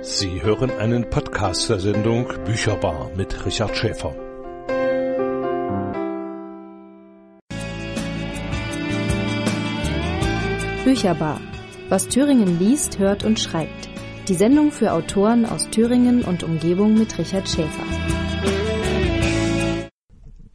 [0.00, 4.14] Sie hören einen Podcast der Sendung Bücherbar mit Richard Schäfer.
[10.84, 11.40] Bücherbar.
[11.88, 13.88] Was Thüringen liest, hört und schreibt.
[14.28, 18.17] Die Sendung für Autoren aus Thüringen und Umgebung mit Richard Schäfer.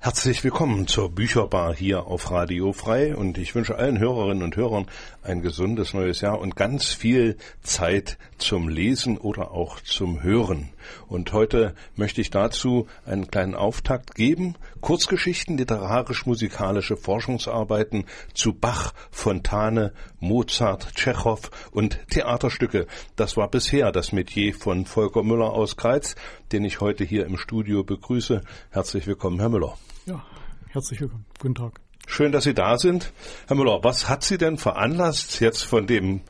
[0.04, 4.86] Herzlich willkommen zur Bücherbar hier auf Radio Frei und ich wünsche allen Hörerinnen und Hörern
[5.22, 10.73] ein gesundes neues Jahr und ganz viel Zeit zum Lesen oder auch zum Hören.
[11.08, 14.56] Und heute möchte ich dazu einen kleinen Auftakt geben.
[14.82, 22.88] Kurzgeschichten, literarisch-musikalische Forschungsarbeiten zu Bach, Fontane, Mozart, Tschechow und Theaterstücke.
[23.16, 26.16] Das war bisher das Metier von Volker Müller aus Kreiz,
[26.52, 28.42] den ich heute hier im Studio begrüße.
[28.70, 29.78] Herzlich willkommen, Herr Müller.
[30.06, 30.26] Ja,
[30.70, 31.26] herzlich willkommen.
[31.40, 31.80] Guten Tag.
[32.06, 33.14] Schön, dass Sie da sind.
[33.48, 36.22] Herr Müller, was hat Sie denn veranlasst, jetzt von dem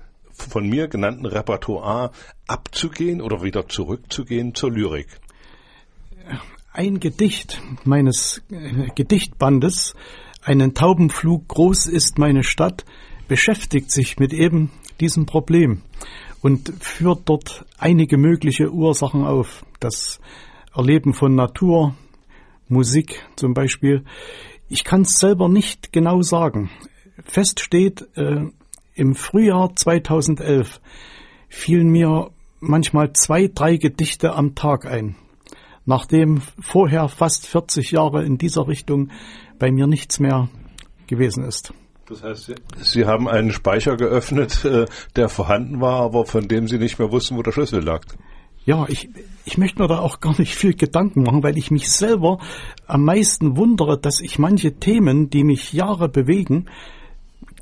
[0.44, 2.12] von mir genannten Repertoire
[2.48, 5.08] abzugehen oder wieder zurückzugehen zur Lyrik?
[6.72, 9.94] Ein Gedicht meines äh, Gedichtbandes,
[10.44, 12.86] einen Taubenflug groß ist meine Stadt,
[13.28, 15.82] beschäftigt sich mit eben diesem Problem
[16.42, 19.66] und führt dort einige mögliche Ursachen auf.
[19.80, 20.20] Das
[20.76, 21.96] Erleben von Natur,
[22.68, 24.04] Musik zum Beispiel.
[24.70, 26.70] Ich kann es selber nicht genau sagen.
[27.24, 28.46] Fest steht, äh,
[28.96, 30.82] im Frühjahr 2011
[31.50, 35.16] fielen mir manchmal zwei, drei Gedichte am Tag ein,
[35.86, 39.10] nachdem vorher fast 40 Jahre in dieser Richtung
[39.60, 40.50] bei mir nichts mehr
[41.08, 41.74] gewesen ist.
[42.08, 46.78] Das heißt, Sie haben einen Speicher geöffnet, äh, der vorhanden war, aber von dem Sie
[46.78, 48.02] nicht mehr wussten, wo der Schlüssel lag.
[48.66, 49.10] Ja, ich,
[49.46, 52.40] ich möchte mir da auch gar nicht viel Gedanken machen, weil ich mich selber
[52.88, 56.70] am meisten wundere, dass ich manche Themen, die mich Jahre bewegen,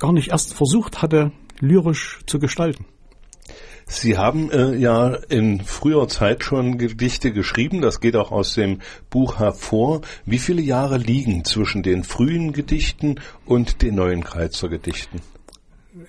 [0.02, 2.86] gar nicht erst versucht hatte, lyrisch zu gestalten.
[3.86, 8.80] Sie haben äh, ja in früher Zeit schon Gedichte geschrieben, das geht auch aus dem
[9.10, 10.00] Buch hervor.
[10.26, 15.20] Wie viele Jahre liegen zwischen den frühen Gedichten und den neuen Kreizer Gedichten?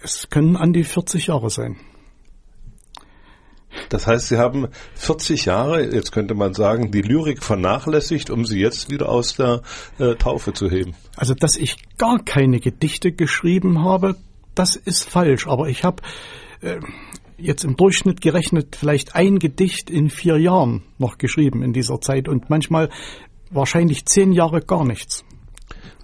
[0.01, 1.75] Es können an die 40 Jahre sein.
[3.93, 8.59] Das heißt, Sie haben 40 Jahre, jetzt könnte man sagen, die Lyrik vernachlässigt, um sie
[8.59, 9.61] jetzt wieder aus der
[9.99, 10.95] äh, Taufe zu heben.
[11.15, 14.15] Also, dass ich gar keine Gedichte geschrieben habe,
[14.55, 15.45] das ist falsch.
[15.45, 16.01] Aber ich habe
[16.61, 16.79] äh,
[17.37, 22.27] jetzt im Durchschnitt gerechnet vielleicht ein Gedicht in vier Jahren noch geschrieben in dieser Zeit
[22.27, 22.89] und manchmal
[23.51, 25.23] wahrscheinlich zehn Jahre gar nichts.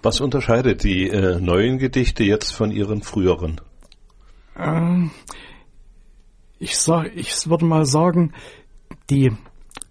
[0.00, 3.60] Was unterscheidet die äh, neuen Gedichte jetzt von Ihren früheren?
[4.56, 5.10] Ähm,
[6.60, 8.32] ich, sag, ich würde mal sagen,
[9.08, 9.32] die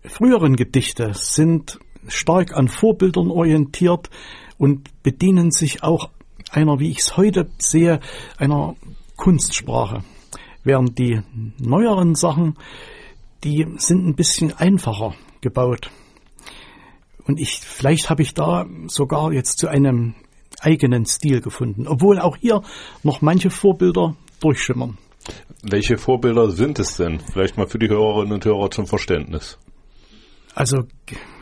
[0.06, 4.10] früheren Gedichte sind stark an Vorbildern orientiert
[4.58, 6.10] und bedienen sich auch
[6.52, 8.00] einer, wie ich es heute sehe,
[8.38, 8.76] einer
[9.18, 10.04] Kunstsprache.
[10.64, 11.22] Während die
[11.58, 12.56] neueren Sachen,
[13.44, 15.90] die sind ein bisschen einfacher gebaut.
[17.24, 20.14] Und ich, vielleicht habe ich da sogar jetzt zu einem
[20.62, 22.62] eigenen Stil gefunden, obwohl auch hier
[23.04, 24.98] noch manche Vorbilder durchschimmern.
[25.64, 27.20] Welche Vorbilder sind es denn?
[27.20, 29.58] Vielleicht mal für die Hörerinnen und Hörer zum Verständnis.
[30.56, 30.84] Also,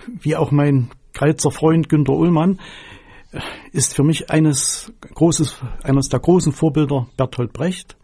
[0.06, 2.60] wie auch mein Kreizer Freund Günter Ullmann,
[3.72, 7.98] ist für mich eines, großes, eines der großen Vorbilder Bertolt Brecht.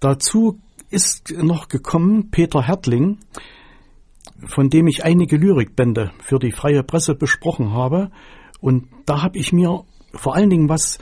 [0.00, 3.18] Dazu ist noch gekommen Peter Hertling,
[4.46, 8.10] von dem ich einige Lyrikbände für die freie Presse besprochen habe.
[8.60, 10.98] Und da habe ich mir vor allen Dingen was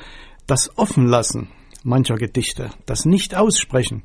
[0.46, 1.48] das Offenlassen
[1.84, 4.02] mancher Gedichte, das Nicht-Aussprechen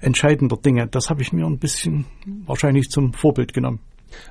[0.00, 2.06] entscheidender Dinge, das habe ich mir ein bisschen
[2.46, 3.80] wahrscheinlich zum Vorbild genommen.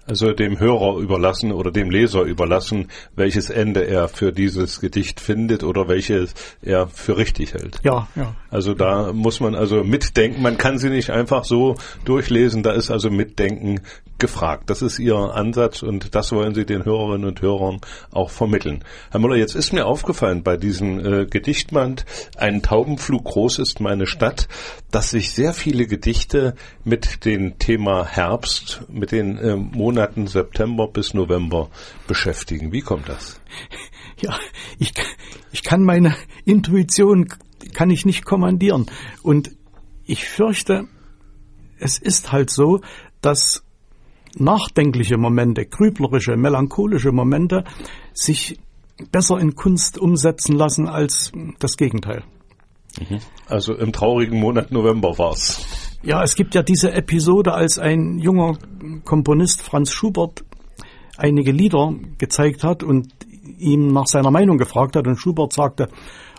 [0.08, 5.64] Also dem Hörer überlassen oder dem Leser überlassen, welches Ende er für dieses Gedicht findet
[5.64, 7.80] oder welches er für richtig hält.
[7.84, 8.36] Ja, ja.
[8.50, 10.42] Also da muss man also mitdenken.
[10.42, 11.76] Man kann sie nicht einfach so
[12.06, 12.64] durchlesen.
[12.64, 13.82] Da ist also Mitdenken
[14.18, 14.70] gefragt.
[14.70, 17.82] Das ist Ihr Ansatz und das wollen Sie den Hörerinnen und Hörern
[18.12, 18.84] auch vermitteln.
[19.12, 22.06] Herr Müller, jetzt ist mir aufgefallen bei diesem äh, Gedichtband
[22.38, 24.48] Ein Taubenflug groß ist meine Stadt,
[24.92, 31.14] dass sich sehr viele Gedichte mit dem Thema Herbst, mit den äh, Monaten September bis
[31.14, 31.70] November
[32.08, 32.72] beschäftigen.
[32.72, 33.40] Wie kommt das?
[34.22, 34.40] Ja,
[34.80, 34.94] ich,
[35.52, 37.28] ich kann meine Intuition
[37.74, 38.86] kann ich nicht kommandieren
[39.24, 39.52] und
[40.06, 40.88] ich fürchte,
[41.80, 42.82] es ist halt so,
[43.22, 43.65] dass
[44.36, 47.64] nachdenkliche Momente, grüblerische, melancholische Momente
[48.14, 48.60] sich
[49.12, 52.24] besser in Kunst umsetzen lassen als das Gegenteil.
[53.00, 53.20] Mhm.
[53.48, 55.66] Also im traurigen Monat November war's.
[56.02, 58.58] Ja, es gibt ja diese Episode, als ein junger
[59.04, 60.44] Komponist Franz Schubert
[61.18, 63.14] einige Lieder gezeigt hat und
[63.58, 65.90] ihm nach seiner Meinung gefragt hat und Schubert sagte,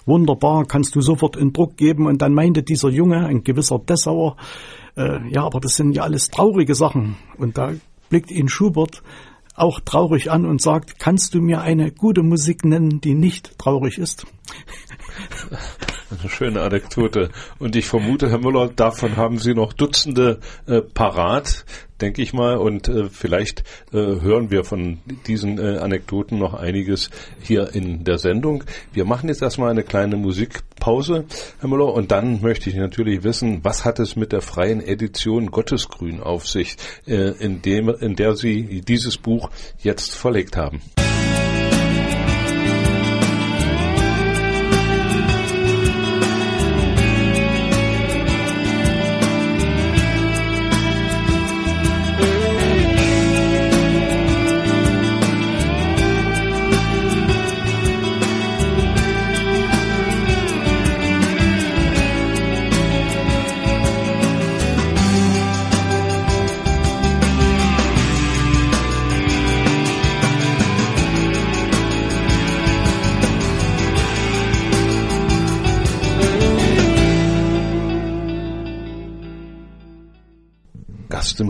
[0.06, 2.06] wunderbar, kannst du sofort in Druck geben.
[2.06, 4.37] Und dann meinte dieser Junge, ein gewisser Dessauer,
[4.97, 7.17] äh, ja, aber das sind ja alles traurige Sachen.
[7.37, 7.73] Und da
[8.08, 9.03] blickt ihn Schubert
[9.56, 13.99] auch traurig an und sagt, kannst du mir eine gute Musik nennen, die nicht traurig
[13.99, 14.26] ist?
[16.09, 17.31] Eine schöne Anekdote.
[17.59, 21.65] Und ich vermute, Herr Müller, davon haben Sie noch Dutzende äh, parat,
[22.01, 22.59] denke ich mal.
[22.59, 27.11] Und äh, vielleicht äh, hören wir von diesen äh, Anekdoten noch einiges
[27.41, 28.63] hier in der Sendung.
[28.93, 31.25] Wir machen jetzt erstmal eine kleine Musikpause,
[31.59, 31.93] Herr Müller.
[31.93, 36.47] Und dann möchte ich natürlich wissen, was hat es mit der freien Edition Gottesgrün auf
[36.47, 36.77] sich,
[37.07, 39.51] äh, in, dem, in der Sie dieses Buch
[39.83, 40.81] jetzt verlegt haben.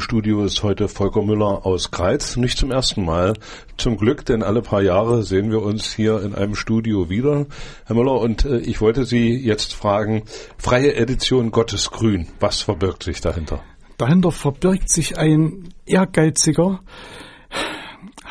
[0.07, 2.37] Studio ist heute Volker Müller aus Greiz.
[2.37, 3.35] Nicht zum ersten Mal.
[3.77, 7.47] Zum Glück, denn alle paar Jahre sehen wir uns hier in einem Studio wieder.
[7.87, 10.23] Herr Müller, und äh, ich wollte Sie jetzt fragen,
[10.59, 13.65] freie Edition Gottes Grün, was verbirgt sich dahinter?
[13.99, 16.83] Dahinter verbirgt sich ein ehrgeiziger,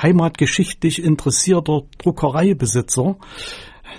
[0.02, 3.18] heimatgeschichtlich interessierter Druckereibesitzer,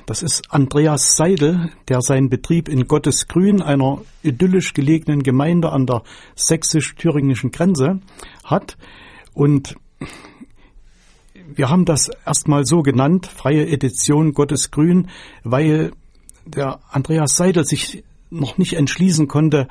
[0.05, 6.03] das ist Andreas Seidel, der seinen Betrieb in Gottesgrün, einer idyllisch gelegenen Gemeinde an der
[6.35, 8.01] sächsisch-thüringischen Grenze,
[8.45, 8.77] hat.
[9.33, 9.77] Und
[11.55, 15.09] wir haben das erstmal so genannt, freie Edition Gottesgrün,
[15.45, 15.93] weil
[16.45, 19.69] der Andreas Seidel sich noch nicht entschließen konnte,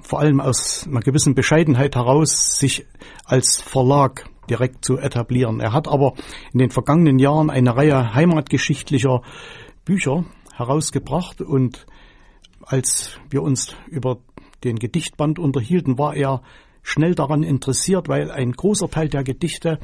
[0.00, 2.86] vor allem aus einer gewissen Bescheidenheit heraus, sich
[3.24, 5.60] als Verlag direkt zu etablieren.
[5.60, 6.14] Er hat aber
[6.52, 9.22] in den vergangenen Jahren eine Reihe heimatgeschichtlicher
[9.84, 11.86] Bücher herausgebracht und
[12.62, 14.18] als wir uns über
[14.64, 16.42] den Gedichtband unterhielten, war er
[16.82, 19.78] schnell daran interessiert, weil ein großer Teil der Gedichte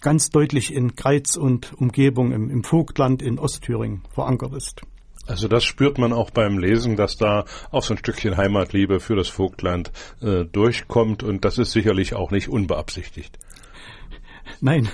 [0.00, 4.82] ganz deutlich in Greiz und Umgebung im, im Vogtland in Ostthüringen verankert ist.
[5.26, 9.16] Also das spürt man auch beim Lesen, dass da auch so ein Stückchen Heimatliebe für
[9.16, 9.90] das Vogtland
[10.20, 13.38] äh, durchkommt und das ist sicherlich auch nicht unbeabsichtigt.
[14.60, 14.88] Nein,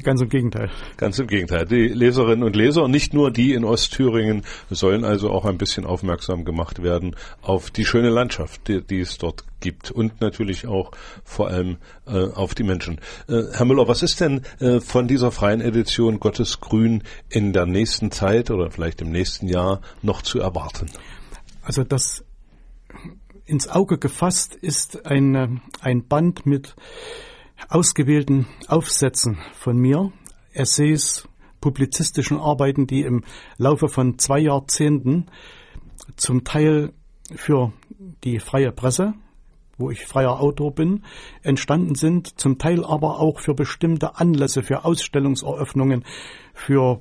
[0.00, 0.70] Ganz im Gegenteil.
[0.96, 1.66] Ganz im Gegenteil.
[1.66, 6.46] Die Leserinnen und Leser, nicht nur die in Ostthüringen, sollen also auch ein bisschen aufmerksam
[6.46, 10.92] gemacht werden auf die schöne Landschaft, die, die es dort gibt und natürlich auch
[11.24, 13.00] vor allem äh, auf die Menschen.
[13.28, 17.66] Äh, Herr Müller, was ist denn äh, von dieser freien Edition Gottes Grün in der
[17.66, 20.86] nächsten Zeit oder vielleicht im nächsten Jahr noch zu erwarten?
[21.62, 22.24] Also das
[23.44, 25.48] ins Auge gefasst ist ein, äh,
[25.82, 26.74] ein Band mit
[27.68, 30.12] ausgewählten Aufsätzen von mir,
[30.52, 31.28] Essays,
[31.60, 33.24] publizistischen Arbeiten, die im
[33.56, 35.26] Laufe von zwei Jahrzehnten
[36.16, 36.92] zum Teil
[37.34, 37.72] für
[38.24, 39.14] die freie Presse,
[39.78, 41.04] wo ich freier Autor bin,
[41.42, 46.04] entstanden sind, zum Teil aber auch für bestimmte Anlässe, für Ausstellungseröffnungen,
[46.52, 47.00] für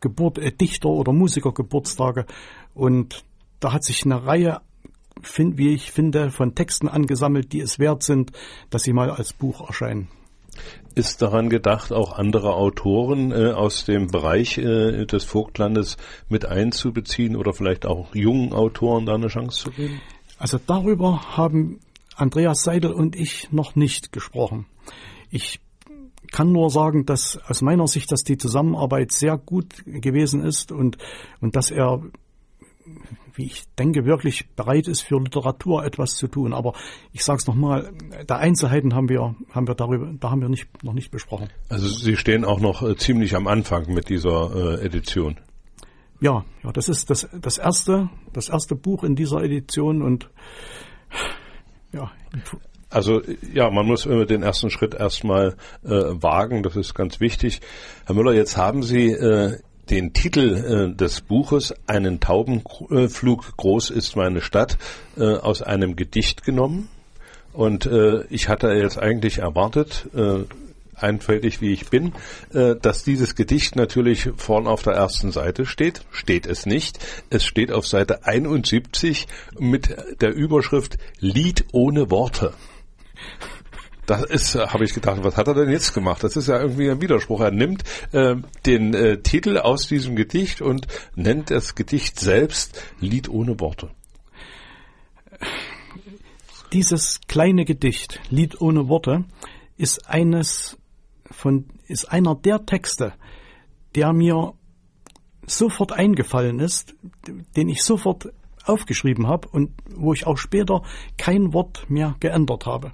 [0.00, 2.26] Geburt, äh, Dichter- oder Musikergeburtstage.
[2.74, 3.24] Und
[3.60, 4.60] da hat sich eine Reihe
[5.22, 8.32] find, wie ich finde, von Texten angesammelt, die es wert sind,
[8.70, 10.08] dass sie mal als Buch erscheinen.
[10.94, 15.96] Ist daran gedacht, auch andere Autoren äh, aus dem Bereich äh, des Vogtlandes
[16.28, 20.00] mit einzubeziehen oder vielleicht auch jungen Autoren da eine Chance zu geben?
[20.38, 21.80] Also darüber haben
[22.14, 24.66] Andreas Seidel und ich noch nicht gesprochen.
[25.30, 25.60] Ich
[26.30, 30.98] kann nur sagen, dass aus meiner Sicht, dass die Zusammenarbeit sehr gut gewesen ist und,
[31.40, 32.02] und dass er
[33.34, 36.52] wie ich denke, wirklich bereit ist, für Literatur etwas zu tun.
[36.52, 36.74] Aber
[37.12, 37.92] ich sage es nochmal,
[38.28, 41.48] der Einzelheiten haben wir, haben wir darüber, da haben wir nicht, noch nicht besprochen.
[41.68, 45.38] Also Sie stehen auch noch äh, ziemlich am Anfang mit dieser äh, Edition.
[46.20, 50.30] Ja, ja, das ist das, das erste, das erste Buch in dieser Edition und
[51.92, 52.10] ja.
[52.88, 53.20] Also
[53.52, 57.60] ja, man muss immer den ersten Schritt erstmal äh, wagen, das ist ganz wichtig.
[58.06, 59.58] Herr Müller, jetzt haben Sie äh,
[59.90, 64.78] den Titel äh, des Buches Einen Taubenflug groß ist meine Stadt
[65.16, 66.88] äh, aus einem Gedicht genommen.
[67.52, 70.44] Und äh, ich hatte jetzt eigentlich erwartet, äh,
[70.96, 72.12] einfältig wie ich bin,
[72.52, 76.02] äh, dass dieses Gedicht natürlich vorn auf der ersten Seite steht.
[76.10, 76.98] Steht es nicht.
[77.30, 79.26] Es steht auf Seite 71
[79.58, 82.52] mit der Überschrift Lied ohne Worte.
[84.06, 86.22] Das ist, äh, habe ich gedacht, was hat er denn jetzt gemacht?
[86.22, 87.40] Das ist ja irgendwie ein Widerspruch.
[87.40, 93.28] Er nimmt äh, den äh, Titel aus diesem Gedicht und nennt das Gedicht selbst Lied
[93.28, 93.90] ohne Worte.
[96.72, 99.24] Dieses kleine Gedicht, Lied ohne Worte,
[99.76, 100.76] ist eines
[101.30, 103.14] von, ist einer der Texte,
[103.94, 104.52] der mir
[105.46, 106.94] sofort eingefallen ist,
[107.56, 108.32] den ich sofort
[108.64, 110.82] aufgeschrieben habe und wo ich auch später
[111.16, 112.92] kein Wort mehr geändert habe.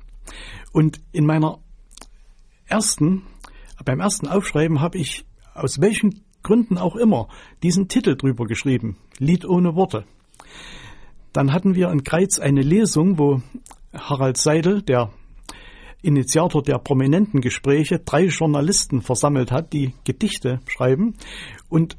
[0.72, 1.58] Und in meiner
[2.66, 3.22] ersten,
[3.84, 7.28] beim ersten Aufschreiben habe ich aus welchen Gründen auch immer
[7.62, 10.04] diesen Titel drüber geschrieben, Lied ohne Worte.
[11.32, 13.42] Dann hatten wir in Greiz eine Lesung, wo
[13.92, 15.12] Harald Seidel, der
[16.02, 21.14] Initiator der prominenten Gespräche, drei Journalisten versammelt hat, die Gedichte schreiben.
[21.68, 21.96] Und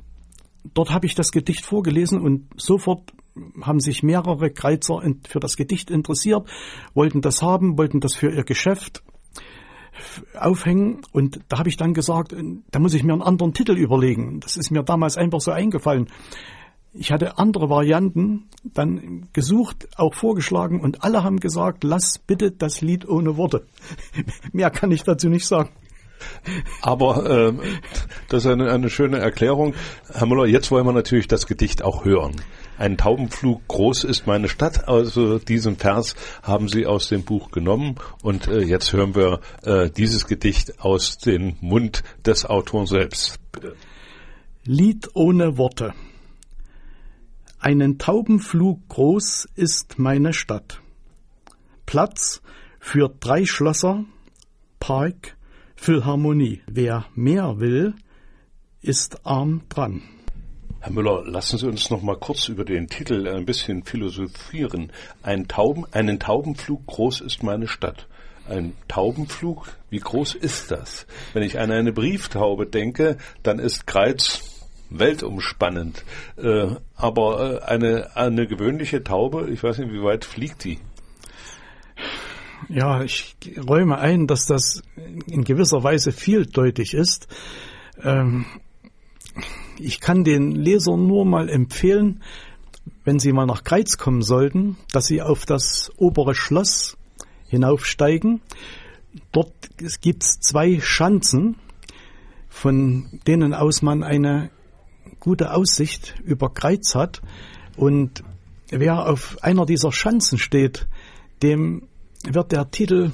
[0.73, 3.13] dort habe ich das Gedicht vorgelesen und sofort
[3.61, 6.47] haben sich mehrere Kreizer für das Gedicht interessiert,
[6.93, 9.03] wollten das haben, wollten das für ihr Geschäft
[10.37, 12.35] aufhängen und da habe ich dann gesagt,
[12.71, 14.39] da muss ich mir einen anderen Titel überlegen.
[14.39, 16.07] Das ist mir damals einfach so eingefallen.
[16.93, 22.81] Ich hatte andere Varianten dann gesucht, auch vorgeschlagen und alle haben gesagt, lass bitte das
[22.81, 23.65] Lied ohne Worte.
[24.51, 25.69] Mehr kann ich dazu nicht sagen.
[26.81, 27.53] Aber äh,
[28.29, 29.73] das ist eine, eine schöne Erklärung.
[30.11, 32.35] Herr Müller, jetzt wollen wir natürlich das Gedicht auch hören.
[32.77, 34.87] Ein Taubenflug groß ist meine Stadt.
[34.87, 39.89] Also diesen Vers haben Sie aus dem Buch genommen und äh, jetzt hören wir äh,
[39.89, 43.39] dieses Gedicht aus dem Mund des Autors selbst.
[44.63, 45.93] Lied ohne Worte.
[47.59, 50.81] Einen Taubenflug groß ist meine Stadt.
[51.85, 52.41] Platz
[52.79, 54.05] für drei Schlösser,
[54.79, 55.37] Park,
[55.83, 56.61] Philharmonie.
[56.67, 57.95] Wer mehr will,
[58.83, 60.03] ist arm dran.
[60.79, 64.91] Herr Müller, lassen Sie uns noch mal kurz über den Titel ein bisschen philosophieren.
[65.23, 68.07] Ein Tauben, einen Taubenflug groß ist meine Stadt.
[68.47, 71.07] Ein Taubenflug, wie groß ist das?
[71.33, 74.43] Wenn ich an eine Brieftaube denke, dann ist Greiz
[74.91, 76.05] weltumspannend.
[76.37, 80.77] Äh, aber äh, eine, eine gewöhnliche Taube, ich weiß nicht, wie weit fliegt die?
[82.69, 83.35] Ja, ich
[83.67, 84.83] räume ein, dass das
[85.27, 87.27] in gewisser Weise vieldeutig ist.
[88.03, 88.45] Ähm,
[89.79, 92.21] ich kann den Lesern nur mal empfehlen,
[93.03, 96.97] wenn Sie mal nach Greiz kommen sollten, dass Sie auf das obere Schloss
[97.47, 98.41] hinaufsteigen.
[99.31, 99.53] Dort
[100.01, 101.55] gibt es zwei Schanzen,
[102.49, 104.51] von denen aus man eine
[105.19, 107.21] gute Aussicht über Greiz hat.
[107.75, 108.23] Und
[108.69, 110.87] wer auf einer dieser Schanzen steht,
[111.41, 111.87] dem
[112.23, 113.11] wird der Titel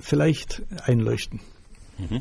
[0.00, 1.40] vielleicht einleuchten.
[1.98, 2.20] Mhm.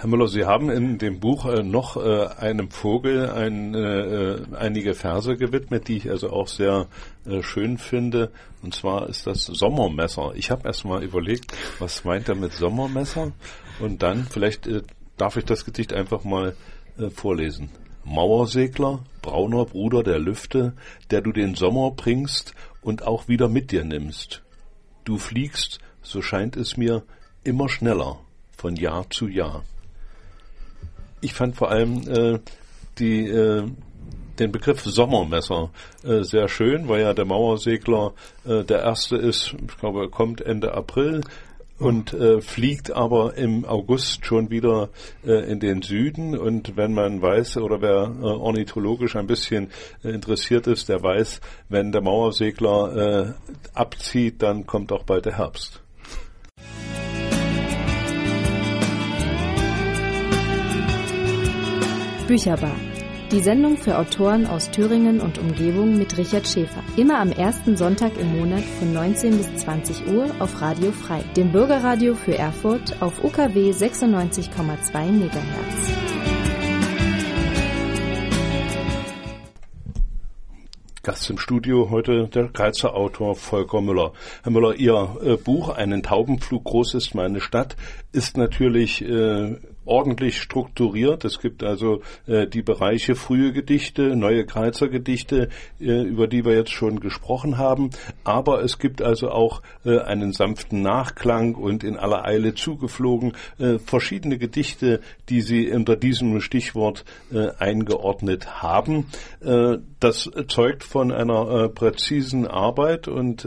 [0.00, 4.94] Herr Müller, Sie haben in dem Buch äh, noch äh, einem Vogel ein, äh, einige
[4.94, 6.86] Verse gewidmet, die ich also auch sehr
[7.26, 8.30] äh, schön finde.
[8.62, 10.34] Und zwar ist das Sommermesser.
[10.36, 13.32] Ich habe erst mal überlegt, was meint er mit Sommermesser?
[13.80, 14.82] Und dann, vielleicht äh,
[15.16, 16.54] darf ich das Gedicht einfach mal
[16.96, 17.70] äh, vorlesen.
[18.04, 20.74] Mauersegler, brauner Bruder der Lüfte,
[21.10, 24.44] der du den Sommer bringst und auch wieder mit dir nimmst.
[25.08, 27.02] Du fliegst, so scheint es mir,
[27.42, 28.18] immer schneller
[28.54, 29.64] von Jahr zu Jahr.
[31.22, 32.38] Ich fand vor allem äh,
[32.98, 33.66] die, äh,
[34.38, 35.70] den Begriff Sommermesser
[36.04, 38.12] äh, sehr schön, weil ja der Mauersegler
[38.44, 41.22] äh, der erste ist, ich glaube, er kommt Ende April
[41.78, 44.90] und äh, fliegt aber im August schon wieder
[45.24, 46.36] äh, in den Süden.
[46.36, 49.70] Und wenn man weiß oder wer äh, ornithologisch ein bisschen
[50.02, 53.32] äh, interessiert ist, der weiß, wenn der Mauersegler äh,
[53.74, 55.82] abzieht, dann kommt auch bald der Herbst.
[62.26, 62.87] Bücherbar.
[63.30, 66.82] Die Sendung für Autoren aus Thüringen und Umgebung mit Richard Schäfer.
[66.96, 71.52] Immer am ersten Sonntag im Monat von 19 bis 20 Uhr auf Radio Frei, dem
[71.52, 76.08] Bürgerradio für Erfurt auf UKW 96,2 MHz.
[81.02, 84.12] Gast im Studio heute der Greizer Autor Volker Müller.
[84.42, 87.76] Herr Müller, Ihr äh, Buch Einen Taubenflug groß ist meine Stadt
[88.12, 89.56] ist natürlich äh,
[89.88, 91.24] ordentlich strukturiert.
[91.24, 95.48] Es gibt also äh, die Bereiche frühe Gedichte, neue Kreizer Gedichte,
[95.80, 97.90] äh, über die wir jetzt schon gesprochen haben.
[98.24, 103.78] Aber es gibt also auch äh, einen sanften Nachklang und in aller Eile zugeflogen äh,
[103.78, 109.06] verschiedene Gedichte, die Sie unter diesem Stichwort äh, eingeordnet haben.
[109.40, 113.44] Äh, das zeugt von einer präzisen Arbeit und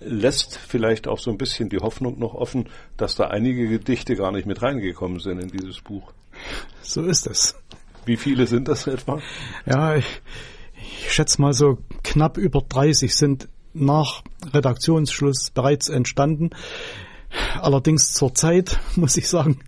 [0.00, 4.32] lässt vielleicht auch so ein bisschen die Hoffnung noch offen, dass da einige Gedichte gar
[4.32, 6.12] nicht mit reingekommen sind in dieses Buch.
[6.82, 7.54] So ist es.
[8.04, 9.20] Wie viele sind das etwa?
[9.64, 10.06] Ja, ich,
[11.02, 14.22] ich schätze mal so knapp über 30 sind nach
[14.52, 16.50] Redaktionsschluss bereits entstanden.
[17.60, 19.58] Allerdings zur Zeit, muss ich sagen,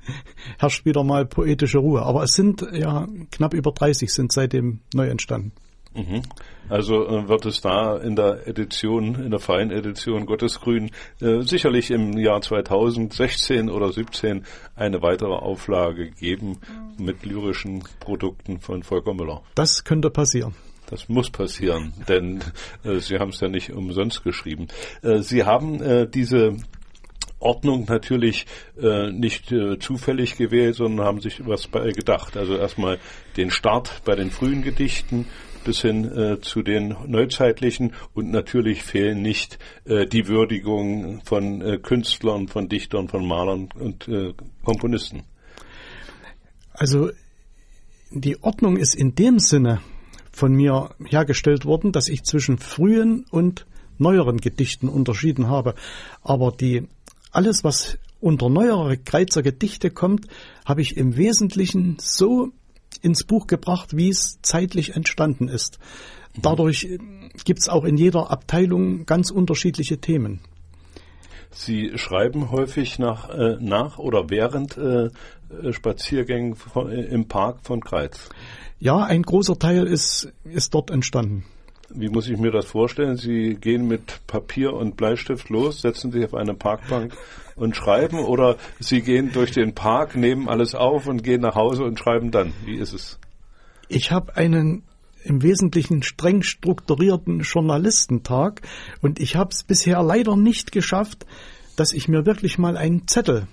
[0.59, 2.03] herrscht wieder mal poetische Ruhe.
[2.03, 5.53] Aber es sind ja knapp über 30 sind seitdem neu entstanden.
[5.95, 6.23] Mhm.
[6.69, 10.91] Also äh, wird es da in der Edition, in der freien Edition Gottesgrün
[11.21, 14.45] äh, sicherlich im Jahr 2016 oder 17
[14.77, 16.59] eine weitere Auflage geben
[16.99, 19.43] mit lyrischen Produkten von Volker Müller.
[19.55, 20.55] Das könnte passieren.
[20.91, 22.41] Das muss passieren, denn
[22.85, 24.69] äh, Sie haben es ja nicht umsonst geschrieben.
[25.03, 26.57] Äh, Sie haben äh, diese
[27.41, 28.47] Ordnung natürlich
[28.81, 32.37] äh, nicht äh, zufällig gewählt, sondern haben sich was bei gedacht.
[32.37, 32.99] Also erstmal
[33.37, 35.27] den Start bei den frühen Gedichten
[35.65, 41.79] bis hin äh, zu den neuzeitlichen und natürlich fehlen nicht äh, die Würdigung von äh,
[41.79, 44.35] Künstlern, von Dichtern, von Malern und äh,
[44.65, 45.25] Komponisten.
[46.73, 47.11] Also
[48.11, 49.81] die Ordnung ist in dem Sinne
[50.31, 53.67] von mir hergestellt worden, dass ich zwischen frühen und
[53.99, 55.75] neueren Gedichten unterschieden habe.
[56.23, 56.87] Aber die
[57.33, 60.27] alles, was unter neuere Kreizer Gedichte kommt,
[60.65, 62.53] habe ich im Wesentlichen so
[63.03, 65.79] ins Buch gebracht, wie es zeitlich entstanden ist.
[66.41, 66.89] Dadurch
[67.45, 70.41] gibt es auch in jeder Abteilung ganz unterschiedliche Themen.
[71.51, 75.11] Sie schreiben häufig nach, äh, nach oder während äh,
[75.73, 78.29] Spaziergängen von, äh, im Park von Kreiz.
[78.79, 81.45] Ja, ein großer Teil ist, ist dort entstanden.
[81.91, 83.17] Wie muss ich mir das vorstellen?
[83.17, 87.15] Sie gehen mit Papier und Bleistift los, setzen sich auf eine Parkbank
[87.59, 91.85] und schreiben oder Sie gehen durch den Park, nehmen alles auf und gehen nach Hause
[91.85, 92.53] und schreiben dann.
[92.65, 93.19] Wie ist es?
[93.89, 94.83] Ich habe einen
[95.25, 98.63] im Wesentlichen streng strukturierten Journalistentag
[99.03, 101.27] und ich habe es bisher leider nicht geschafft,
[101.77, 103.47] dass ich mir wirklich mal einen Zettel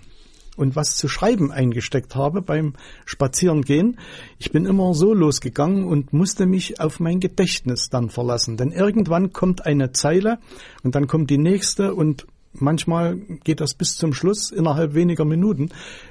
[0.55, 2.73] und was zu schreiben eingesteckt habe beim
[3.05, 3.97] Spazierengehen.
[4.39, 8.57] Ich bin immer so losgegangen und musste mich auf mein Gedächtnis dann verlassen.
[8.57, 10.39] Denn irgendwann kommt eine Zeile
[10.83, 12.25] und dann kommt die nächste und
[12.59, 15.69] manchmal geht das bis zum Schluss innerhalb weniger Minuten.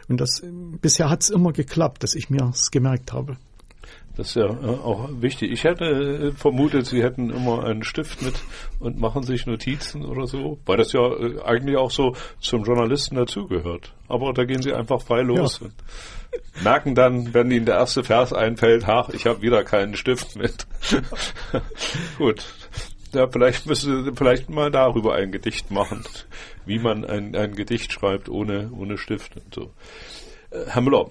[0.08, 0.42] Und das
[0.80, 3.36] bisher hat es immer geklappt, dass ich mir es gemerkt habe.
[4.16, 5.50] Das ist ja äh, auch wichtig.
[5.50, 8.34] Ich hätte äh, vermutet, Sie hätten immer einen Stift mit
[8.78, 13.16] und machen sich Notizen oder so, weil das ja äh, eigentlich auch so zum Journalisten
[13.16, 13.92] dazugehört.
[14.07, 15.61] Aber da gehen Sie einfach frei los.
[15.61, 15.68] Ja.
[16.62, 20.66] merken dann, wenn Ihnen der erste Vers einfällt, ach, ich habe wieder keinen Stift mit.
[22.18, 22.44] Gut.
[23.14, 26.03] Ja, vielleicht müssen Sie vielleicht mal darüber ein Gedicht machen,
[26.66, 29.70] wie man ein, ein Gedicht schreibt ohne, ohne Stift und so.
[30.50, 31.11] Herr Müller,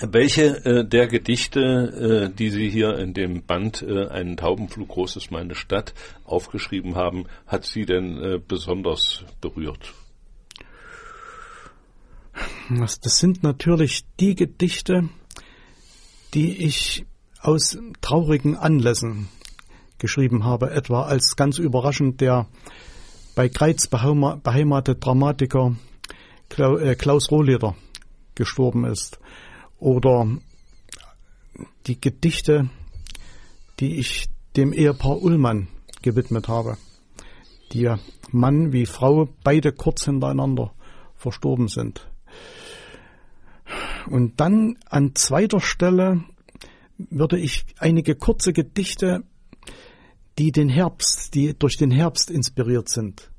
[0.00, 5.16] welche äh, der Gedichte, äh, die Sie hier in dem Band äh, Einen Taubenflug groß
[5.16, 5.94] ist meine Stadt
[6.24, 9.92] aufgeschrieben haben, hat Sie denn äh, besonders berührt?
[12.68, 15.08] Das sind natürlich die Gedichte,
[16.32, 17.06] die ich
[17.40, 19.28] aus traurigen Anlässen
[19.98, 22.46] geschrieben habe, etwa als ganz überraschend der
[23.34, 25.74] bei Kreiz beheimatete Dramatiker
[26.56, 27.74] äh, Klaus Rohleder
[28.34, 29.18] gestorben ist
[29.78, 30.28] oder
[31.86, 32.68] die Gedichte,
[33.80, 35.68] die ich dem Ehepaar Ullmann
[36.02, 36.76] gewidmet habe,
[37.72, 37.92] die
[38.30, 40.72] Mann wie Frau beide kurz hintereinander
[41.16, 42.08] verstorben sind.
[44.06, 46.24] Und dann an zweiter Stelle
[46.98, 49.24] würde ich einige kurze Gedichte,
[50.38, 53.30] die den Herbst, die durch den Herbst inspiriert sind,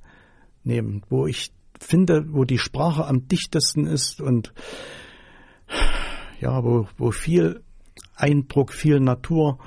[0.63, 4.53] nehmen, wo ich finde, wo die Sprache am dichtesten ist und
[6.39, 7.61] ja, wo, wo viel
[8.15, 9.59] Eindruck, viel Natur,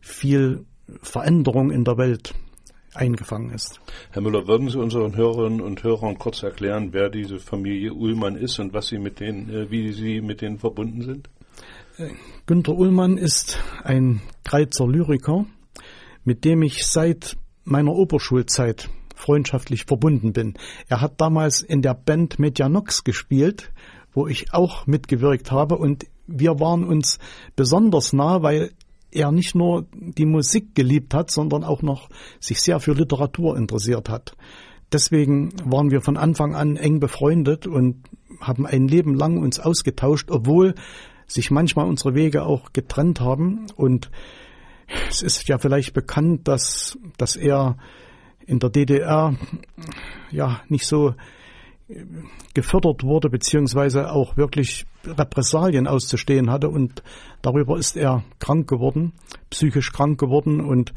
[0.00, 0.64] viel
[1.00, 2.34] Veränderung in der Welt
[2.94, 3.80] eingefangen ist.
[4.12, 8.58] Herr Müller, würden Sie unseren Hörerinnen und Hörern kurz erklären, wer diese Familie Ullmann ist
[8.58, 11.28] und was Sie mit denen, äh, wie Sie mit denen verbunden sind?
[11.98, 12.10] Äh,
[12.46, 15.46] Günter Ullmann ist ein Kreizer Lyriker,
[16.24, 20.54] mit dem ich seit meiner Oberschulzeit freundschaftlich verbunden bin.
[20.88, 23.72] Er hat damals in der Band Medianox gespielt,
[24.12, 27.18] wo ich auch mitgewirkt habe und wir waren uns
[27.56, 28.72] besonders nah, weil
[29.10, 32.08] er nicht nur die Musik geliebt hat, sondern auch noch
[32.40, 34.36] sich sehr für Literatur interessiert hat.
[34.92, 38.04] Deswegen waren wir von Anfang an eng befreundet und
[38.40, 40.74] haben ein Leben lang uns ausgetauscht, obwohl
[41.26, 43.66] sich manchmal unsere Wege auch getrennt haben.
[43.76, 44.10] Und
[45.08, 47.76] es ist ja vielleicht bekannt, dass, dass er
[48.46, 49.36] in der DDR
[50.30, 51.14] ja nicht so
[52.54, 56.68] gefördert wurde, beziehungsweise auch wirklich Repressalien auszustehen hatte.
[56.68, 57.02] Und
[57.42, 59.12] darüber ist er krank geworden,
[59.50, 60.60] psychisch krank geworden.
[60.60, 60.94] Und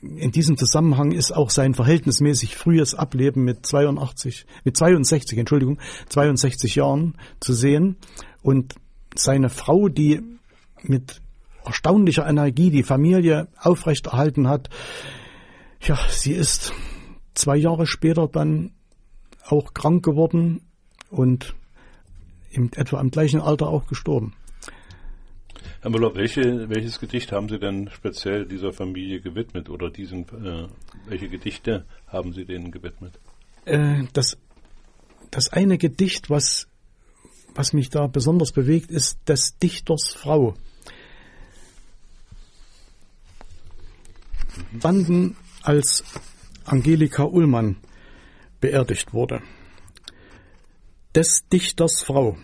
[0.00, 6.74] in diesem Zusammenhang ist auch sein verhältnismäßig frühes Ableben mit 82, mit 62, Entschuldigung, 62
[6.76, 7.96] Jahren zu sehen.
[8.42, 8.74] Und
[9.14, 10.22] seine Frau, die
[10.82, 11.20] mit
[11.64, 14.70] erstaunlicher Energie die Familie aufrechterhalten hat,
[15.82, 16.72] ja, sie ist
[17.34, 18.72] zwei Jahre später dann
[19.46, 20.62] auch krank geworden
[21.10, 21.54] und
[22.50, 24.34] im, etwa im gleichen Alter auch gestorben.
[25.80, 30.66] Herr Müller, welche, welches Gedicht haben Sie denn speziell dieser Familie gewidmet oder diesen, äh,
[31.06, 33.20] welche Gedichte haben Sie denen gewidmet?
[33.64, 34.38] Äh, das,
[35.30, 36.66] das eine Gedicht, was,
[37.54, 40.54] was mich da besonders bewegt, ist des Dichters Frau.
[44.72, 46.04] Banden als
[46.64, 47.76] Angelika Ullmann
[48.60, 49.42] beerdigt wurde.
[51.14, 52.36] Des Dichters Frau.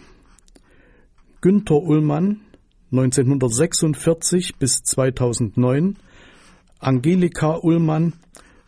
[1.41, 2.41] Günther Ullmann
[2.91, 5.99] 1946 bis 2009,
[6.79, 8.15] Angelika Ullmann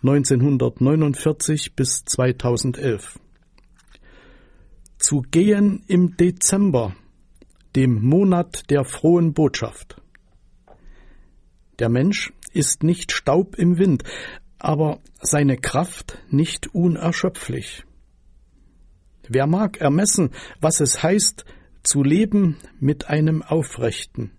[0.03, 3.19] 1949 bis 2011.
[4.99, 6.97] Zu gehen im Dezember,
[7.77, 10.03] dem Monat der frohen Botschaft.
[11.79, 14.03] Der Mensch ist nicht Staub im Wind,
[14.59, 17.85] aber seine Kraft nicht unerschöpflich.
[19.29, 21.45] Wer mag ermessen, was es heißt,
[21.83, 24.33] zu leben mit einem Aufrechten.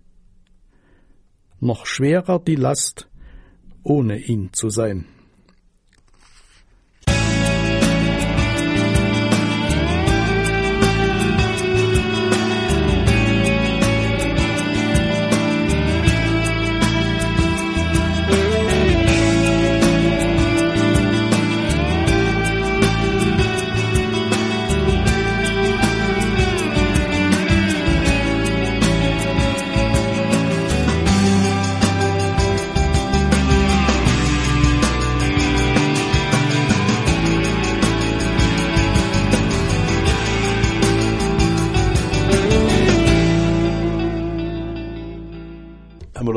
[1.60, 3.08] Noch schwerer die Last,
[3.82, 5.06] ohne ihn zu sein.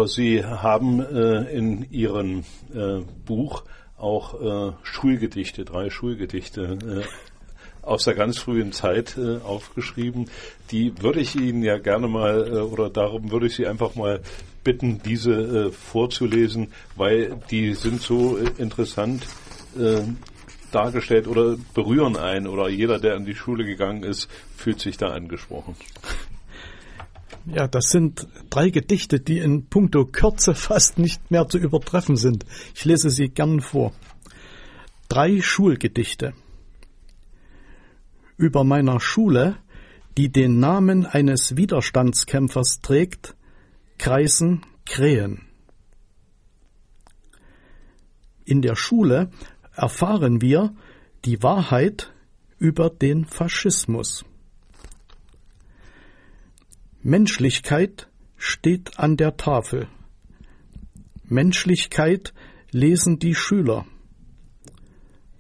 [0.08, 3.64] Sie haben äh, in Ihrem äh, Buch
[3.98, 10.30] auch äh, Schulgedichte, drei Schulgedichte äh, aus der ganz frühen Zeit äh, aufgeschrieben.
[10.72, 14.22] Die würde ich Ihnen ja gerne mal, äh, oder darum würde ich Sie einfach mal
[14.64, 19.26] bitten, diese vorzulesen, weil die sind so interessant
[20.72, 25.08] dargestellt oder berühren einen oder jeder, der in die Schule gegangen ist, fühlt sich da
[25.08, 25.76] angesprochen.
[27.46, 32.46] Ja, das sind drei Gedichte, die in puncto Kürze fast nicht mehr zu übertreffen sind.
[32.76, 33.94] Ich lese sie gern vor.
[35.10, 36.34] Drei Schulgedichte.
[38.38, 39.58] Über meiner Schule,
[40.18, 43.36] die den Namen eines Widerstandskämpfers trägt,
[43.98, 45.48] kreisen Krähen.
[48.46, 49.30] In der Schule
[49.74, 50.74] erfahren wir
[51.26, 52.12] die Wahrheit
[52.58, 54.26] über den Faschismus.
[57.04, 59.88] Menschlichkeit steht an der Tafel.
[61.26, 62.34] Menschlichkeit
[62.72, 63.86] lesen die Schüler.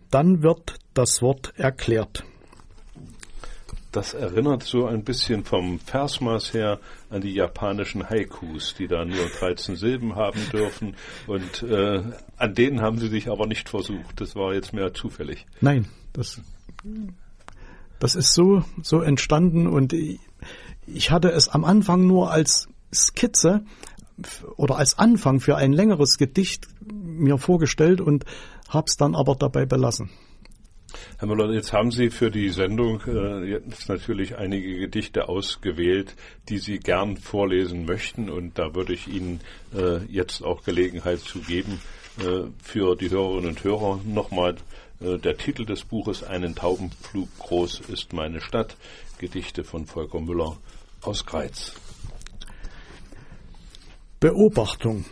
[0.09, 2.23] Dann wird das Wort erklärt.
[3.91, 9.27] Das erinnert so ein bisschen vom Versmaß her an die japanischen Haikus, die da nur
[9.27, 10.95] 13 Silben haben dürfen.
[11.27, 12.01] Und äh,
[12.37, 14.19] an denen haben sie sich aber nicht versucht.
[14.19, 15.45] Das war jetzt mehr zufällig.
[15.59, 16.41] Nein, das,
[17.99, 19.93] das ist so, so entstanden und
[20.87, 23.63] ich hatte es am Anfang nur als Skizze
[24.57, 28.25] oder als Anfang für ein längeres Gedicht mir vorgestellt und
[28.69, 30.09] habe es dann aber dabei belassen.
[31.17, 36.15] Herr Müller, jetzt haben Sie für die Sendung äh, jetzt natürlich einige Gedichte ausgewählt,
[36.49, 38.29] die Sie gern vorlesen möchten.
[38.29, 39.39] Und da würde ich Ihnen
[39.73, 41.79] äh, jetzt auch Gelegenheit zu geben,
[42.19, 44.55] äh, für die Hörerinnen und Hörer nochmal
[44.99, 48.75] äh, der Titel des Buches Einen Taubenflug groß ist meine Stadt.
[49.17, 50.57] Gedichte von Volker Müller
[51.01, 51.73] aus Greiz.
[54.19, 55.05] Beobachtung.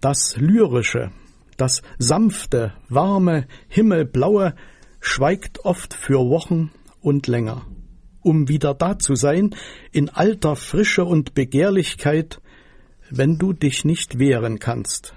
[0.00, 1.10] Das Lyrische,
[1.56, 4.54] das sanfte, warme, himmelblaue
[5.00, 7.66] schweigt oft für Wochen und länger,
[8.22, 9.54] um wieder da zu sein
[9.92, 12.40] in alter Frische und Begehrlichkeit,
[13.10, 15.14] wenn du dich nicht wehren kannst.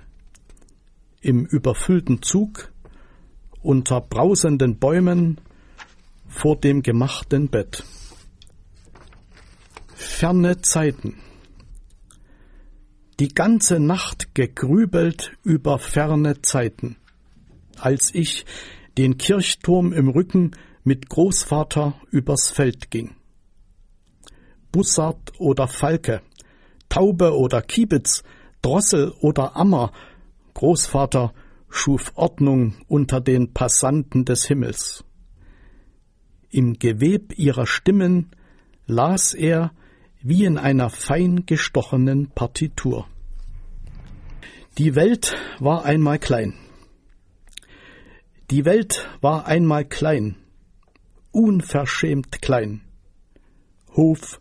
[1.21, 2.71] Im überfüllten Zug,
[3.61, 5.39] unter brausenden Bäumen,
[6.27, 7.83] vor dem gemachten Bett.
[10.01, 11.15] Ferne Zeiten.
[13.19, 16.97] Die ganze Nacht gegrübelt über ferne Zeiten,
[17.77, 18.45] als ich
[18.97, 20.51] den Kirchturm im Rücken
[20.83, 23.15] mit Großvater übers Feld ging.
[24.71, 26.21] Bussard oder Falke,
[26.89, 28.23] Taube oder Kiebitz,
[28.63, 29.91] Drossel oder Ammer,
[30.55, 31.33] Großvater
[31.69, 35.03] schuf Ordnung unter den Passanten des Himmels.
[36.49, 38.31] Im Geweb ihrer Stimmen
[38.87, 39.71] las er
[40.23, 43.07] wie in einer fein gestochenen Partitur.
[44.77, 46.53] Die Welt war einmal klein.
[48.49, 50.35] Die Welt war einmal klein,
[51.31, 52.81] unverschämt klein.
[53.95, 54.39] Hof,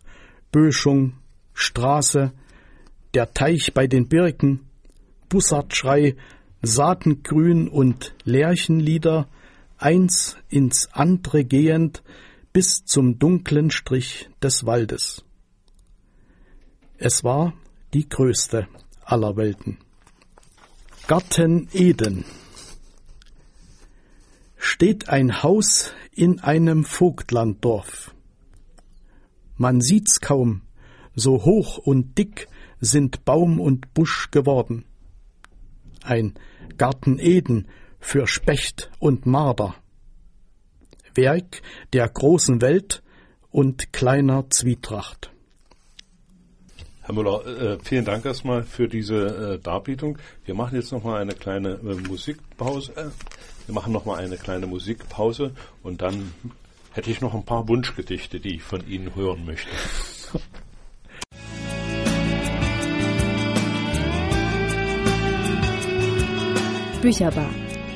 [0.51, 1.13] Böschung,
[1.53, 2.31] Straße,
[3.13, 4.67] der Teich bei den Birken,
[5.29, 6.15] Bussardschrei,
[6.61, 9.27] Saatengrün und Lärchenlieder,
[9.77, 12.03] eins ins andere gehend
[12.53, 15.23] bis zum dunklen Strich des Waldes.
[17.03, 17.55] Es war
[17.95, 18.67] die größte
[19.03, 19.79] aller Welten.
[21.07, 22.25] Garten Eden
[24.55, 28.13] steht ein Haus in einem Vogtlanddorf.
[29.57, 30.61] Man sieht's kaum,
[31.15, 32.47] so hoch und dick
[32.79, 34.85] sind Baum und Busch geworden.
[36.03, 36.35] Ein
[36.77, 37.67] Garten Eden
[37.99, 39.73] für Specht und Marder.
[41.15, 43.01] Werk der großen Welt
[43.49, 45.30] und kleiner Zwietracht.
[47.03, 50.19] Herr Müller, äh, vielen Dank erstmal für diese äh, Darbietung.
[50.45, 53.11] Wir machen jetzt nochmal eine kleine äh, Musikpause.
[53.65, 56.31] Wir machen nochmal eine kleine Musikpause und dann
[56.91, 59.69] hätte ich noch ein paar Wunschgedichte, die ich von Ihnen hören möchte.
[67.01, 67.49] Bücherbar.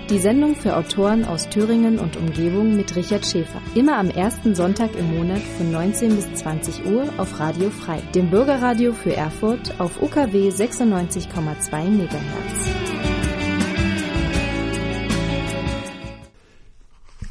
[0.10, 3.60] Die Sendung für Autoren aus Thüringen und Umgebung mit Richard Schäfer.
[3.74, 8.30] Immer am ersten Sonntag im Monat von 19 bis 20 Uhr auf Radio Frei, dem
[8.30, 12.70] Bürgerradio für Erfurt auf UKW 96,2 MHz.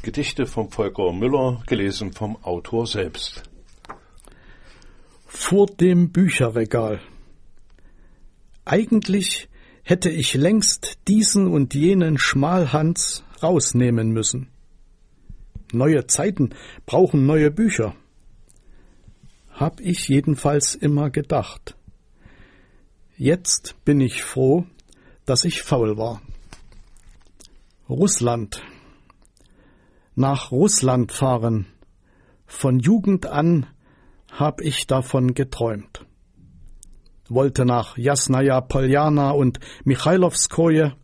[0.01, 3.43] Gedichte vom Volker Müller, gelesen vom Autor selbst.
[5.25, 6.99] Vor dem Bücherregal.
[8.65, 9.47] Eigentlich
[9.85, 14.49] hätte ich längst diesen und jenen Schmalhans rausnehmen müssen.
[15.71, 16.55] Neue Zeiten
[16.87, 17.95] brauchen neue Bücher.
[19.51, 21.77] Hab ich jedenfalls immer gedacht.
[23.15, 24.65] Jetzt bin ich froh,
[25.25, 26.19] dass ich faul war.
[27.87, 28.63] Russland.
[30.15, 31.67] Nach Russland fahren.
[32.47, 33.67] Von Jugend an
[34.31, 36.04] hab ich davon geträumt
[37.29, 40.95] wollte nach Jasnaja Poljana und Michailovskoje,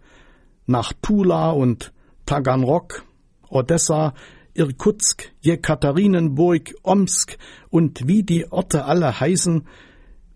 [0.65, 1.93] nach Tula und
[2.25, 3.03] Taganrog,
[3.49, 4.13] Odessa,
[4.53, 7.38] Irkutsk, Jekaterinenburg, Omsk
[7.69, 9.67] und wie die Orte alle heißen,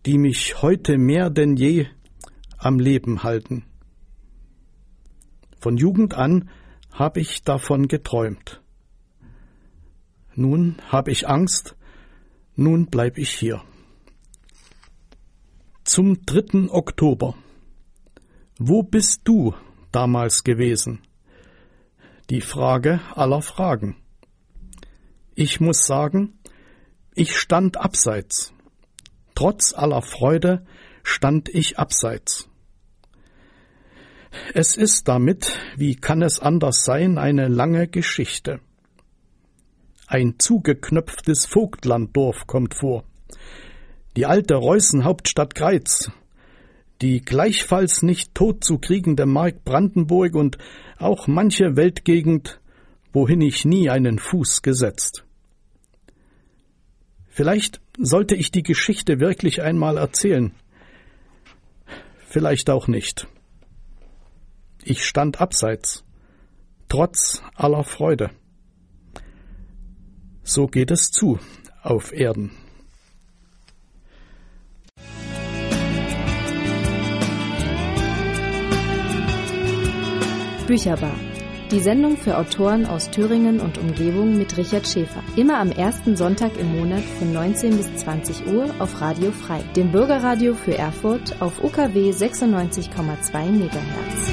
[0.06, 1.88] die mich heute mehr denn je
[2.58, 3.65] am Leben halten.
[5.60, 6.50] Von Jugend an
[6.91, 8.62] habe ich davon geträumt.
[10.36, 11.76] Nun habe ich Angst,
[12.56, 13.62] nun bleib ich hier.
[15.86, 16.71] Zum 3.
[16.71, 17.36] Oktober.
[18.58, 19.54] Wo bist du
[19.91, 21.02] damals gewesen?
[22.32, 23.95] Die Frage aller Fragen.
[25.36, 26.39] Ich muss sagen,
[27.13, 28.52] ich stand abseits.
[29.36, 30.65] Trotz aller Freude
[31.04, 32.50] stand ich abseits.
[34.56, 38.60] Es ist damit, wie kann es anders sein, eine lange Geschichte.
[40.08, 43.04] Ein zugeknöpftes Vogtlanddorf kommt vor
[44.15, 46.12] die alte Reußenhauptstadt Greiz,
[47.01, 50.58] die gleichfalls nicht tot zu kriegende Mark Brandenburg und
[50.97, 52.62] auch manche Weltgegend,
[53.12, 55.25] wohin ich nie einen Fuß gesetzt.
[57.28, 60.54] Vielleicht sollte ich die Geschichte wirklich einmal erzählen,
[62.30, 63.28] vielleicht auch nicht.
[64.84, 66.06] Ich stand abseits,
[66.88, 68.30] trotz aller Freude.
[70.43, 71.39] So geht es zu
[71.82, 72.51] auf Erden.
[80.67, 81.13] Bücherbar.
[81.69, 85.23] Die Sendung für Autoren aus Thüringen und Umgebung mit Richard Schäfer.
[85.36, 89.91] Immer am ersten Sonntag im Monat von 19 bis 20 Uhr auf Radio Frei, dem
[89.91, 94.32] Bürgerradio für Erfurt auf UKW 96,2 MHz.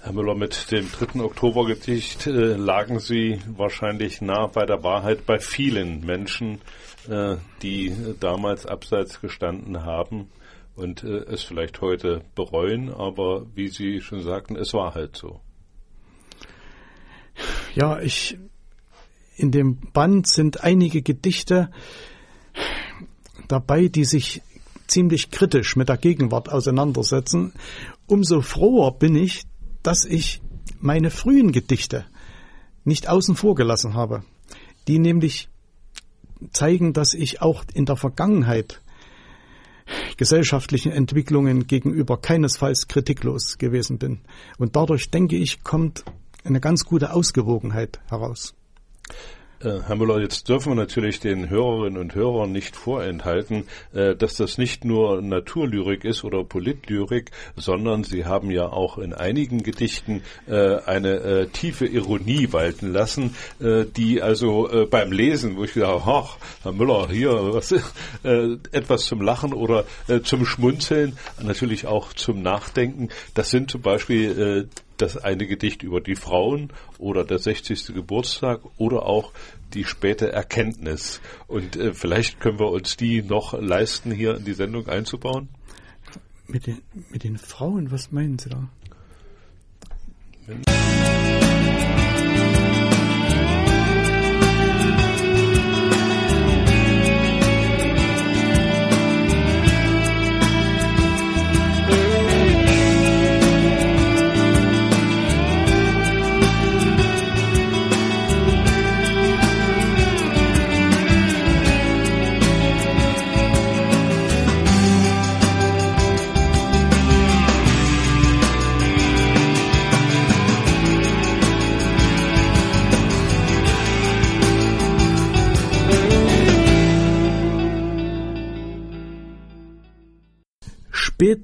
[0.00, 1.20] Herr Müller, mit dem 3.
[1.20, 6.60] Oktobergedicht äh, lagen Sie wahrscheinlich nah bei der Wahrheit bei vielen Menschen,
[7.10, 10.28] äh, die damals abseits gestanden haben
[10.78, 15.40] und äh, es vielleicht heute bereuen, aber wie Sie schon sagten, es war halt so.
[17.74, 18.38] Ja, ich
[19.36, 21.70] in dem Band sind einige Gedichte
[23.46, 24.42] dabei, die sich
[24.88, 27.52] ziemlich kritisch mit der Gegenwart auseinandersetzen.
[28.06, 29.42] Umso froher bin ich,
[29.82, 30.40] dass ich
[30.80, 32.06] meine frühen Gedichte
[32.84, 34.24] nicht außen vor gelassen habe,
[34.88, 35.48] die nämlich
[36.52, 38.80] zeigen, dass ich auch in der Vergangenheit
[40.16, 44.20] gesellschaftlichen Entwicklungen gegenüber keinesfalls kritiklos gewesen bin.
[44.58, 46.04] Und dadurch, denke ich, kommt
[46.44, 48.54] eine ganz gute Ausgewogenheit heraus.
[49.60, 54.36] Äh, Herr Müller, jetzt dürfen wir natürlich den Hörerinnen und Hörern nicht vorenthalten, äh, dass
[54.36, 60.22] das nicht nur Naturlyrik ist oder Politlyrik, sondern Sie haben ja auch in einigen Gedichten
[60.46, 66.72] äh, eine tiefe Ironie walten lassen, die also beim Lesen, wo ich gedacht ach, Herr
[66.72, 67.74] Müller, hier was,
[68.22, 69.84] etwas zum Lachen oder
[70.24, 73.08] zum Schmunzeln, natürlich auch zum Nachdenken.
[73.34, 74.68] Das sind zum Beispiel
[75.02, 77.94] das eine Gedicht über die Frauen oder der 60.
[77.94, 79.32] Geburtstag oder auch
[79.74, 81.20] die späte Erkenntnis.
[81.46, 85.48] Und äh, vielleicht können wir uns die noch leisten, hier in die Sendung einzubauen.
[86.46, 86.78] Mit den,
[87.10, 88.68] mit den Frauen, was meinen Sie da?
[90.46, 90.62] Wenn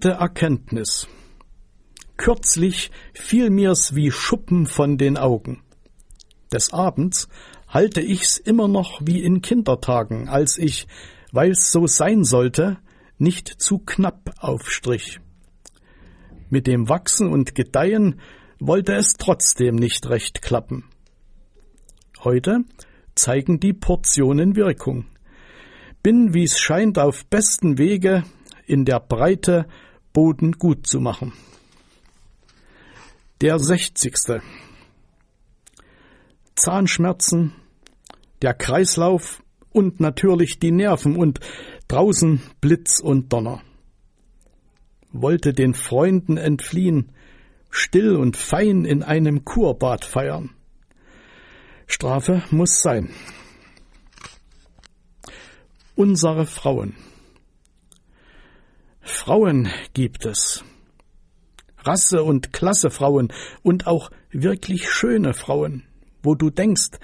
[0.05, 1.09] späte Erkenntnis.
[2.19, 5.63] Kürzlich fiel mir's wie Schuppen von den Augen.
[6.53, 7.29] Des Abends
[7.69, 10.87] halte ich's immer noch wie in Kindertagen, als ich,
[11.33, 12.77] weil's so sein sollte,
[13.17, 15.21] nicht zu knapp aufstrich.
[16.51, 18.21] Mit dem Wachsen und Gedeihen
[18.61, 20.85] wollte es trotzdem nicht recht klappen.
[22.23, 22.59] Heute
[23.15, 25.07] zeigen die Portionen Wirkung.
[26.03, 28.25] Bin, wie's scheint, auf besten Wege,
[28.67, 29.67] in der Breite
[30.15, 31.33] Boden gut zu machen.
[33.43, 34.43] Der sechzigste.
[36.55, 37.53] Zahnschmerzen,
[38.41, 41.41] der Kreislauf und natürlich die Nerven und
[41.89, 43.61] draußen Blitz und Donner.
[45.11, 47.11] Wollte den Freunden entfliehen,
[47.69, 50.51] still und fein in einem Kurbad feiern.
[51.89, 53.11] Strafe muss sein.
[55.97, 56.95] Unsere Frauen.
[59.05, 60.65] Frauen gibt es.
[61.77, 65.85] Rasse und Klasse Frauen und auch wirklich schöne Frauen,
[66.23, 66.99] wo du denkst,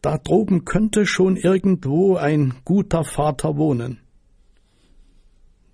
[0.00, 4.00] da droben könnte schon irgendwo ein guter Vater wohnen.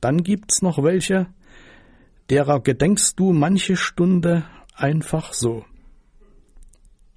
[0.01, 1.29] Dann gibt's noch welche,
[2.29, 5.65] derer gedenkst du manche Stunde einfach so.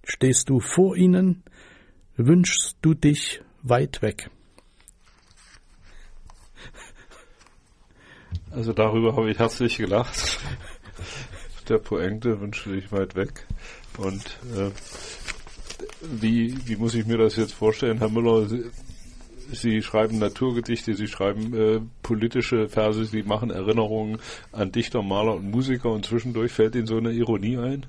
[0.04, 1.44] Stehst du vor ihnen,
[2.16, 4.30] wünschst du dich weit weg.
[8.52, 10.40] Also darüber habe ich herzlich gelacht.
[11.70, 13.48] Der Pointe wünsche ich weit weg.
[13.98, 14.72] Und äh,
[16.02, 18.48] wie, wie muss ich mir das jetzt vorstellen, Herr Müller?
[18.50, 18.66] Sie,
[19.54, 24.20] Sie schreiben Naturgedichte, Sie schreiben äh, politische Verse, Sie machen Erinnerungen
[24.52, 27.86] an Dichter, Maler und Musiker und zwischendurch fällt Ihnen so eine Ironie ein?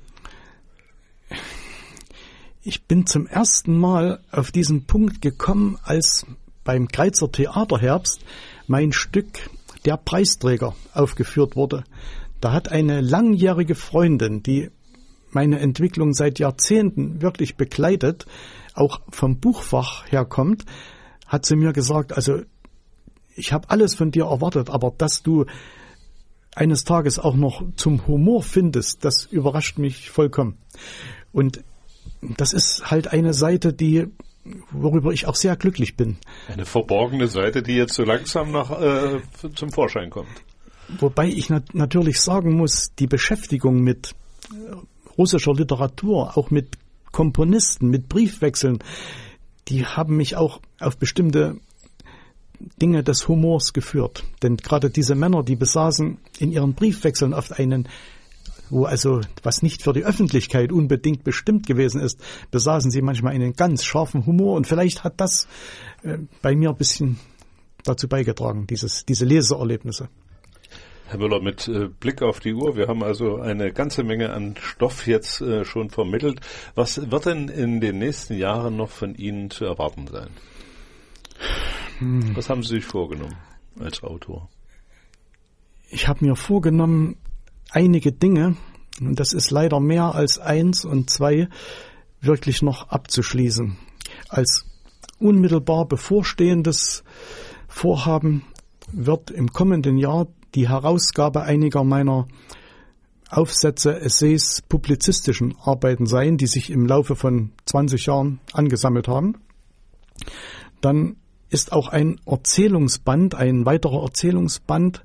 [2.62, 6.27] Ich bin zum ersten Mal auf diesen Punkt gekommen, als
[6.62, 8.20] beim Kreizer Theaterherbst
[8.68, 9.51] mein Stück
[9.85, 11.85] der Preisträger aufgeführt wurde.
[12.40, 14.71] Da hat eine langjährige Freundin, die
[15.31, 18.27] meine Entwicklung seit Jahrzehnten wirklich begleitet,
[18.75, 20.64] auch vom Buchfach herkommt,
[21.27, 22.42] hat sie mir gesagt, also
[23.35, 25.47] ich habe alles von dir erwartet, aber dass du
[26.55, 30.59] eines Tages auch noch zum Humor findest, das überrascht mich vollkommen.
[31.33, 31.64] Und
[32.21, 34.09] das ist halt eine Seite, die
[34.70, 36.16] worüber ich auch sehr glücklich bin.
[36.48, 39.20] Eine verborgene Seite, die jetzt so langsam nach, äh,
[39.55, 40.31] zum Vorschein kommt.
[40.98, 44.14] Wobei ich nat natürlich sagen muss, die Beschäftigung mit
[44.50, 44.74] äh,
[45.16, 46.76] russischer Literatur, auch mit
[47.12, 48.78] Komponisten, mit Briefwechseln,
[49.68, 51.57] die haben mich auch auf bestimmte
[52.81, 54.24] Dinge des Humors geführt.
[54.42, 57.88] Denn gerade diese Männer, die besaßen in ihren Briefwechseln oft einen
[58.72, 63.52] wo also was nicht für die Öffentlichkeit unbedingt bestimmt gewesen ist, besaßen sie manchmal einen
[63.52, 65.46] ganz scharfen Humor und vielleicht hat das
[66.02, 67.18] äh, bei mir ein bisschen
[67.85, 70.08] dazu beigetragen, dieses, diese Leseerlebnisse.
[71.06, 74.54] Herr Müller, mit äh, Blick auf die Uhr, wir haben also eine ganze Menge an
[74.58, 76.40] Stoff jetzt äh, schon vermittelt.
[76.74, 80.31] Was wird denn in den nächsten Jahren noch von Ihnen zu erwarten sein?
[81.98, 82.35] Hm.
[82.35, 83.37] Was haben Sie sich vorgenommen
[83.79, 84.48] als Autor?
[85.90, 87.18] Ich habe mir vorgenommen,
[87.73, 88.56] einige Dinge,
[89.00, 91.48] und das ist leider mehr als eins und zwei,
[92.20, 93.77] wirklich noch abzuschließen.
[94.29, 94.66] Als
[95.18, 97.02] unmittelbar bevorstehendes
[97.68, 98.44] Vorhaben
[98.92, 102.29] wird im kommenden Jahr die Herausgabe einiger meiner
[103.31, 109.38] Aufsätze, Essays, publizistischen Arbeiten sein, die sich im Laufe von 20 Jahren angesammelt haben.
[110.83, 111.16] Dann
[111.48, 115.04] ist auch ein Erzählungsband, ein weiterer Erzählungsband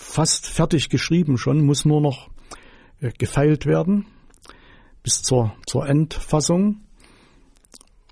[0.00, 2.30] fast fertig geschrieben schon, muss nur noch
[3.00, 4.06] äh, gefeilt werden
[5.02, 6.80] bis zur, zur Endfassung.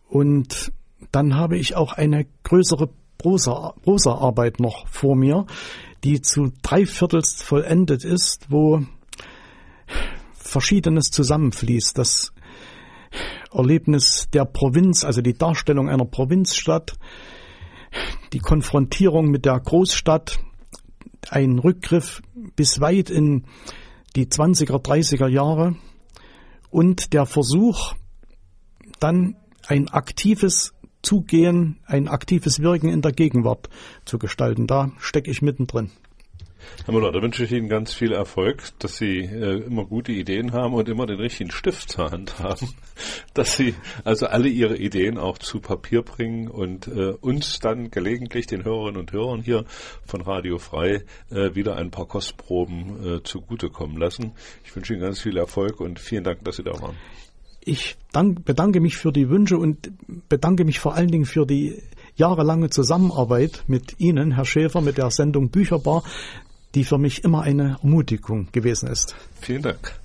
[0.09, 0.73] Und
[1.13, 5.47] dann habe ich auch eine größere Prosa, Prosa-Arbeit noch vor mir,
[6.05, 8.83] die zu drei Viertels vollendet ist, wo
[10.35, 11.99] Verschiedenes zusammenfließt.
[11.99, 12.33] Das
[13.51, 16.99] Erlebnis der Provinz, also die Darstellung einer Provinzstadt,
[18.33, 20.39] die Konfrontierung mit der Großstadt,
[21.31, 22.23] ein Rückgriff
[22.57, 23.45] bis weit in
[24.17, 25.77] die 20er, 30er Jahre
[26.71, 27.95] und der Versuch,
[29.01, 33.69] dann ein aktives Zugehen, ein aktives Wirken in der Gegenwart
[34.05, 34.67] zu gestalten.
[34.67, 35.91] Da stecke ich mittendrin.
[36.85, 40.53] Herr Müller, da wünsche ich Ihnen ganz viel Erfolg, dass Sie äh, immer gute Ideen
[40.53, 42.75] haben und immer den richtigen Stift zur Hand haben,
[43.35, 48.47] dass Sie also alle Ihre Ideen auch zu Papier bringen und äh, uns dann gelegentlich,
[48.47, 49.65] den Hörerinnen und Hörern hier
[50.07, 54.33] von Radio Frei, äh, wieder ein paar Kostproben äh, zugutekommen lassen.
[54.65, 56.97] Ich wünsche Ihnen ganz viel Erfolg und vielen Dank, dass Sie da waren.
[57.61, 59.91] Ich dank, bedanke mich für die Wünsche und
[60.29, 61.83] bedanke mich vor allen Dingen für die
[62.17, 66.03] jahrelange Zusammenarbeit mit Ihnen, Herr Schäfer, mit der Sendung Bücherbar
[66.79, 69.17] die für mich immer eine Ermutigung gewesen ist.
[69.41, 69.99] Vielen Dank.